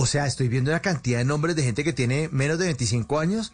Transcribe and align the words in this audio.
O 0.00 0.06
sea, 0.06 0.28
estoy 0.28 0.46
viendo 0.46 0.70
la 0.70 0.80
cantidad 0.80 1.18
de 1.18 1.24
nombres 1.24 1.56
de 1.56 1.64
gente 1.64 1.82
que 1.82 1.92
tiene 1.92 2.28
menos 2.30 2.56
de 2.60 2.66
25 2.66 3.18
años. 3.18 3.52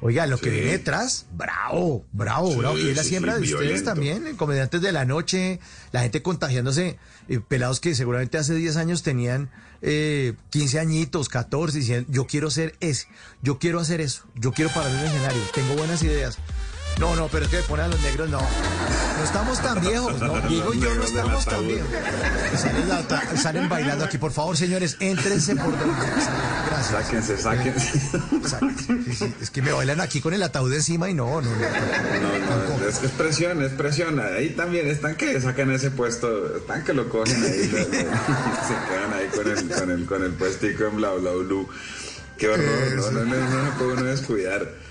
Oiga, 0.00 0.26
lo 0.26 0.38
que 0.38 0.48
viene 0.48 0.70
detrás, 0.70 1.26
bravo, 1.34 2.06
bravo, 2.10 2.56
bravo. 2.56 2.78
Y 2.78 2.88
es 2.88 2.96
la 2.96 3.04
siembra 3.04 3.34
sí, 3.34 3.40
de 3.40 3.44
ustedes 3.44 3.60
violento. 3.60 3.90
también, 3.90 4.26
en 4.26 4.34
comediantes 4.34 4.80
de 4.80 4.92
la 4.92 5.04
noche, 5.04 5.60
la 5.92 6.00
gente 6.00 6.22
contagiándose, 6.22 6.98
eh, 7.28 7.40
pelados 7.46 7.80
que 7.80 7.94
seguramente 7.94 8.38
hace 8.38 8.54
10 8.54 8.78
años 8.78 9.02
tenían 9.02 9.50
eh, 9.82 10.32
15 10.48 10.80
añitos, 10.80 11.28
14, 11.28 11.76
diciendo, 11.76 12.10
yo 12.10 12.26
quiero 12.26 12.50
ser 12.50 12.76
ese, 12.80 13.06
yo 13.42 13.58
quiero 13.58 13.78
hacer 13.78 14.00
eso, 14.00 14.24
yo 14.36 14.52
quiero 14.52 14.70
parar 14.72 14.90
el 14.90 15.04
escenario, 15.04 15.42
tengo 15.52 15.74
buenas 15.74 16.02
ideas. 16.02 16.38
No, 16.98 17.16
no, 17.16 17.28
pero 17.28 17.44
es 17.44 17.50
que 17.50 17.58
ponen 17.58 17.86
a 17.86 17.88
los 17.88 18.00
negros, 18.02 18.28
no. 18.30 18.38
No 18.38 19.24
estamos 19.24 19.60
tan 19.60 19.80
viejos, 19.80 20.20
¿no? 20.20 20.40
Diego 20.48 20.72
y 20.74 20.80
yo 20.80 20.94
no 20.94 21.02
estamos 21.02 21.44
tan 21.44 21.66
viejos. 21.66 21.88
Salen, 22.56 22.88
la- 22.88 23.02
ta- 23.08 23.36
salen 23.36 23.68
bailando 23.68 24.04
aquí, 24.04 24.16
por 24.18 24.32
favor, 24.32 24.56
señores, 24.56 24.96
éntrense 25.00 25.56
por 25.56 25.76
donde. 25.78 25.96
Gracias. 26.66 26.90
Sáquense, 26.90 27.36
sáquense. 27.38 27.98
Exacto. 28.36 28.68
Sí, 29.06 29.14
sí, 29.14 29.34
Es 29.40 29.50
que 29.50 29.62
me 29.62 29.72
bailan 29.72 30.00
aquí 30.00 30.20
con 30.20 30.34
el 30.34 30.42
ataúd 30.42 30.72
encima 30.72 31.08
y 31.10 31.14
no, 31.14 31.40
no, 31.40 31.50
no. 31.50 31.50
No, 31.50 32.78
no, 32.78 32.88
es, 32.88 33.02
es 33.02 33.10
presión, 33.12 33.62
es 33.62 33.72
presión. 33.72 34.20
Ahí 34.20 34.50
también 34.50 34.88
están 34.88 35.16
que 35.16 35.40
sacan 35.40 35.70
ese 35.72 35.90
puesto, 35.90 36.56
están 36.58 36.84
que 36.84 36.92
lo 36.92 37.08
cogen 37.08 37.42
ahí, 37.42 37.68
lo- 37.72 37.78
lo- 37.78 37.86
se 37.88 38.74
quedan 38.88 39.12
ahí 39.14 39.28
con 39.34 39.48
el, 39.50 39.68
con 39.78 39.90
el, 39.90 40.06
con 40.06 40.22
el 40.24 40.32
puestico 40.32 40.84
en 40.84 40.96
bla 40.96 41.10
bla 41.12 41.32
blue. 41.32 41.68
Qué 42.38 42.48
horror, 42.48 42.66
no, 42.96 43.10
no, 43.10 43.24
no, 43.24 43.36
no, 43.48 43.64
se 43.66 43.72
puede 43.78 43.92
uno 43.94 44.02
descuidar. 44.04 44.84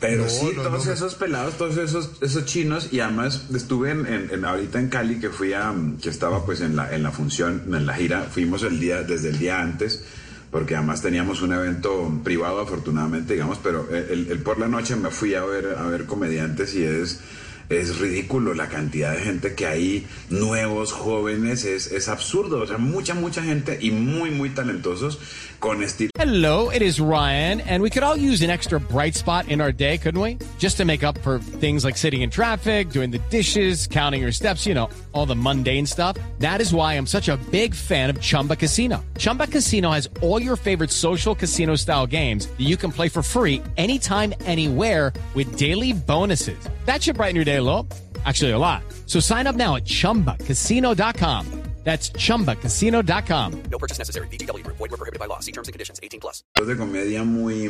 Pero 0.00 0.24
No, 0.24 0.28
sí, 0.28 0.52
no, 0.56 0.62
todos 0.62 0.86
no. 0.86 0.92
esos 0.92 1.14
pelados, 1.14 1.56
todos 1.56 1.76
esos, 1.78 2.10
esos 2.20 2.44
chinos, 2.44 2.88
y 2.92 3.00
además 3.00 3.44
estuve 3.54 3.90
en, 3.92 4.06
en- 4.06 4.30
en- 4.32 4.44
ahorita 4.44 4.78
en 4.78 4.88
Cali, 4.88 5.18
que 5.20 5.30
fui 5.30 5.52
a, 5.54 5.72
que 6.02 6.10
estaba 6.10 6.44
pues 6.44 6.60
en 6.60 6.76
la, 6.76 6.94
en 6.94 7.02
la 7.02 7.10
función, 7.10 7.62
en 7.72 7.86
la 7.86 7.94
gira, 7.94 8.22
fuimos 8.30 8.62
el 8.64 8.78
día, 8.80 9.02
desde 9.02 9.30
el 9.30 9.38
día 9.38 9.60
antes, 9.60 10.04
porque 10.50 10.76
además 10.76 11.00
teníamos 11.00 11.42
un 11.42 11.52
evento 11.52 12.20
privado 12.22 12.60
afortunadamente, 12.60 13.32
digamos, 13.34 13.58
pero 13.62 13.88
el, 13.90 14.28
el 14.30 14.38
por 14.40 14.58
la 14.58 14.68
noche 14.68 14.94
me 14.96 15.10
fui 15.10 15.34
a 15.34 15.44
ver, 15.44 15.74
a 15.78 15.82
ver 15.86 16.04
comediantes 16.04 16.74
y 16.74 16.82
es, 16.84 17.20
es 17.68 17.98
ridículo 17.98 18.54
la 18.54 18.68
cantidad 18.68 19.12
de 19.12 19.20
gente 19.22 19.54
que 19.54 19.66
hay, 19.66 20.06
nuevos, 20.30 20.92
jóvenes, 20.92 21.64
es, 21.64 21.86
es 21.92 22.08
absurdo, 22.08 22.60
o 22.60 22.66
sea, 22.66 22.78
mucha, 22.78 23.14
mucha 23.14 23.42
gente 23.42 23.78
y 23.80 23.90
muy, 23.90 24.30
muy 24.30 24.50
talentosos 24.50 25.18
con 25.58 25.82
estilo. 25.82 26.10
Hello, 26.18 26.70
it 26.70 26.82
is 26.82 27.00
Ryan, 27.00 27.60
and 27.62 27.82
we 27.82 27.90
could 27.90 28.02
all 28.02 28.16
use 28.16 28.42
an 28.42 28.50
extra 28.50 28.78
bright 28.78 29.14
spot 29.14 29.48
in 29.48 29.60
our 29.60 29.72
day, 29.72 29.98
couldn't 29.98 30.20
we? 30.20 30.38
Just 30.58 30.76
to 30.76 30.84
make 30.84 31.02
up 31.02 31.18
for 31.18 31.38
things 31.38 31.84
like 31.84 31.96
sitting 31.96 32.22
in 32.22 32.30
traffic, 32.30 32.90
doing 32.90 33.10
the 33.10 33.20
dishes, 33.30 33.86
counting 33.86 34.20
your 34.20 34.32
steps, 34.32 34.66
you 34.66 34.74
know, 34.74 34.88
all 35.12 35.26
the 35.26 35.36
mundane 35.36 35.86
stuff. 35.86 36.16
That 36.38 36.60
is 36.60 36.72
why 36.72 36.94
I'm 36.94 37.06
such 37.06 37.28
a 37.28 37.36
big 37.50 37.74
fan 37.74 38.10
of 38.10 38.20
Chumba 38.20 38.56
Casino. 38.56 39.04
Chumba 39.18 39.46
Casino 39.46 39.90
has 39.90 40.08
all 40.22 40.40
your 40.40 40.56
favorite 40.56 40.90
social 40.90 41.34
casino 41.34 41.76
style 41.76 42.06
games 42.06 42.46
that 42.46 42.64
you 42.64 42.76
can 42.76 42.92
play 42.92 43.08
for 43.08 43.22
free 43.22 43.62
anytime, 43.76 44.32
anywhere 44.44 45.12
with 45.34 45.56
daily 45.56 45.92
bonuses. 45.92 46.58
That 46.86 47.02
should 47.02 47.16
brighten 47.16 47.36
your 47.36 47.44
day 47.44 47.56
a 47.56 47.62
little. 47.62 47.88
Actually, 48.24 48.52
a 48.52 48.58
lot. 48.58 48.82
So 49.06 49.20
sign 49.20 49.46
up 49.46 49.56
now 49.56 49.76
at 49.76 49.84
chumbacasino.com. 49.84 51.64
That's 51.84 52.10
chumbacasino.com. 52.10 53.62
No 53.70 53.78
purchase 53.78 53.98
necessary. 53.98 54.26
BGW. 54.28 54.62
Void 54.66 54.90
were 54.90 54.96
prohibited 54.96 55.20
by 55.20 55.26
law. 55.26 55.40
See 55.40 55.52
terms 55.52 55.68
and 55.68 55.74
conditions. 55.74 56.00
18 56.02 56.18
plus. 56.18 56.42
de 56.54 56.76
comedia 56.76 57.24
muy, 57.24 57.68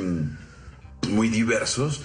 muy 1.09 1.29
diversos 1.29 2.01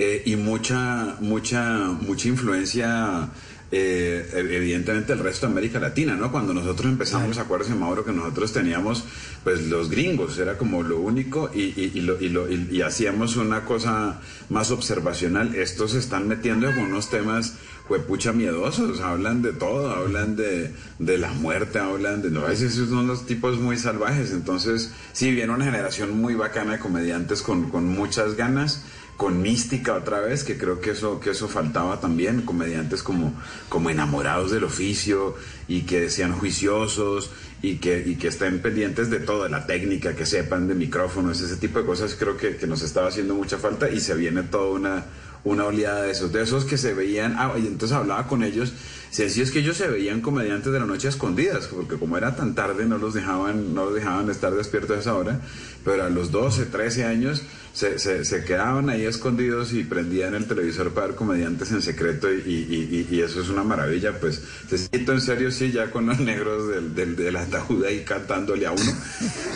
eh, 0.00 0.22
y 0.26 0.34
mucha, 0.34 1.16
mucha, 1.20 1.86
mucha 2.00 2.28
influencia, 2.28 3.30
eh, 3.74 4.28
evidentemente, 4.34 5.14
del 5.14 5.24
resto 5.24 5.46
de 5.46 5.52
América 5.52 5.80
Latina, 5.80 6.14
¿no? 6.14 6.30
Cuando 6.30 6.52
nosotros 6.52 6.92
empezamos, 6.92 7.38
acuérdese, 7.38 7.74
Mauro, 7.74 8.04
que 8.04 8.12
nosotros 8.12 8.52
teníamos, 8.52 9.04
pues, 9.44 9.66
los 9.68 9.88
gringos, 9.90 10.38
era 10.38 10.58
como 10.58 10.82
lo 10.82 10.98
único 11.00 11.50
y, 11.54 11.60
y, 11.62 11.90
y 11.94 12.00
lo- 12.02 12.20
y 12.20 12.28
lo- 12.28 12.50
y- 12.50 12.68
y 12.70 12.82
hacíamos 12.82 13.36
una 13.36 13.64
cosa 13.64 14.20
más 14.50 14.70
observacional. 14.70 15.54
Estos 15.54 15.92
se 15.92 15.98
están 15.98 16.28
metiendo 16.28 16.66
con 16.74 16.84
unos 16.84 17.08
temas 17.08 17.54
huepucha 17.92 18.32
miedosos, 18.32 19.00
hablan 19.00 19.42
de 19.42 19.52
todo, 19.52 19.90
hablan 19.90 20.34
de, 20.34 20.72
de 20.98 21.18
la 21.18 21.30
muerte, 21.32 21.78
hablan 21.78 22.22
de... 22.22 22.30
No, 22.30 22.42
veces 22.42 22.74
son 22.74 23.06
los 23.06 23.26
tipos 23.26 23.58
muy 23.58 23.76
salvajes, 23.76 24.32
entonces 24.32 24.92
sí, 25.12 25.30
viene 25.30 25.52
una 25.52 25.66
generación 25.66 26.18
muy 26.18 26.34
bacana 26.34 26.72
de 26.72 26.78
comediantes 26.78 27.42
con, 27.42 27.70
con 27.70 27.86
muchas 27.86 28.34
ganas, 28.34 28.84
con 29.18 29.42
mística 29.42 29.94
otra 29.94 30.20
vez, 30.20 30.42
que 30.42 30.56
creo 30.56 30.80
que 30.80 30.92
eso, 30.92 31.20
que 31.20 31.30
eso 31.30 31.48
faltaba 31.48 32.00
también, 32.00 32.42
comediantes 32.42 33.02
como, 33.02 33.34
como 33.68 33.90
enamorados 33.90 34.50
del 34.50 34.64
oficio 34.64 35.36
y 35.68 35.82
que 35.82 36.08
sean 36.08 36.32
juiciosos 36.32 37.30
y 37.60 37.76
que, 37.76 38.02
y 38.06 38.16
que 38.16 38.28
estén 38.28 38.62
pendientes 38.62 39.10
de 39.10 39.20
todo, 39.20 39.44
de 39.44 39.50
la 39.50 39.66
técnica, 39.66 40.16
que 40.16 40.24
sepan 40.24 40.66
de 40.66 40.74
micrófonos, 40.74 41.40
ese 41.42 41.56
tipo 41.56 41.78
de 41.78 41.84
cosas 41.84 42.16
creo 42.18 42.38
que, 42.38 42.56
que 42.56 42.66
nos 42.66 42.82
estaba 42.82 43.08
haciendo 43.08 43.34
mucha 43.34 43.58
falta 43.58 43.90
y 43.90 44.00
se 44.00 44.14
viene 44.14 44.44
toda 44.44 44.70
una 44.70 45.04
una 45.44 45.64
oleada 45.64 46.02
de 46.02 46.12
esos, 46.12 46.32
de 46.32 46.42
esos 46.42 46.64
que 46.64 46.76
se 46.76 46.94
veían, 46.94 47.34
ah, 47.38 47.52
y 47.56 47.66
entonces 47.66 47.96
hablaba 47.96 48.26
con 48.28 48.44
ellos, 48.44 48.72
si 49.10 49.24
así 49.24 49.42
es 49.42 49.50
que 49.50 49.58
ellos 49.58 49.76
se 49.76 49.88
veían 49.88 50.20
comediantes 50.20 50.72
de 50.72 50.80
la 50.80 50.86
noche 50.86 51.08
escondidas, 51.08 51.66
porque 51.66 51.96
como 51.96 52.16
era 52.16 52.34
tan 52.34 52.54
tarde 52.54 52.86
no 52.86 52.96
los 52.96 53.12
dejaban, 53.12 53.74
no 53.74 53.86
los 53.86 53.94
dejaban 53.94 54.30
estar 54.30 54.54
despiertos 54.54 54.96
a 54.96 55.00
esa 55.00 55.14
hora, 55.14 55.40
pero 55.84 56.04
a 56.04 56.08
los 56.08 56.30
12, 56.30 56.66
13 56.66 57.04
años 57.04 57.42
se, 57.72 57.98
se, 57.98 58.24
se 58.24 58.44
quedaban 58.44 58.88
ahí 58.88 59.04
escondidos 59.04 59.72
y 59.72 59.84
prendían 59.84 60.34
el 60.34 60.46
televisor 60.46 60.92
para 60.92 61.08
ver 61.08 61.16
comediantes 61.16 61.72
en 61.72 61.82
secreto 61.82 62.32
y, 62.32 63.06
y, 63.10 63.20
eso 63.20 63.40
es 63.40 63.48
una 63.48 63.64
maravilla, 63.64 64.18
pues 64.18 64.42
se 64.68 64.78
siento 64.78 65.12
en 65.12 65.20
serio 65.20 65.50
sí 65.50 65.72
ya 65.72 65.90
con 65.90 66.06
los 66.06 66.18
negros 66.20 66.68
del, 66.68 66.94
del, 66.94 67.16
del 67.16 67.36
ataúd 67.36 67.84
ahí 67.84 68.04
cantándole 68.04 68.66
a 68.66 68.72
uno, 68.72 68.92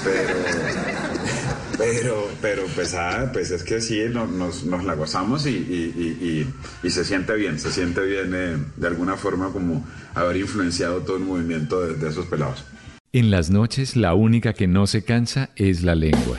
pero... 0.04 1.15
Pero, 1.78 2.28
pero 2.40 2.62
pues, 2.74 2.94
ah, 2.94 3.30
pues 3.32 3.50
es 3.50 3.62
que 3.62 3.80
sí, 3.80 4.00
no- 4.10 4.26
nos, 4.26 4.64
nos 4.64 4.84
la 4.84 4.94
gozamos 4.94 5.46
y, 5.46 5.50
y- 5.50 5.94
y- 5.96 6.26
y- 6.26 6.86
y 6.86 6.90
se 6.90 7.04
siente 7.04 7.34
bien, 7.34 7.58
se 7.58 7.70
siente 7.70 8.00
bien 8.02 8.32
eh, 8.34 8.56
de 8.76 8.86
alguna 8.86 9.16
forma 9.16 9.50
como 9.52 9.86
haber 10.14 10.36
influenciado 10.38 11.00
todo 11.02 11.16
el 11.16 11.22
movimiento 11.24 11.80
de, 11.86 11.94
de 11.94 12.08
esos 12.08 12.26
pelados. 12.26 12.64
En 13.12 13.30
las 13.30 13.50
noches 13.50 13.96
la 13.96 14.14
única 14.14 14.52
que 14.54 14.66
no 14.66 14.86
se 14.86 15.04
cansa 15.04 15.50
es 15.56 15.82
la 15.82 15.94
lengua. 15.94 16.38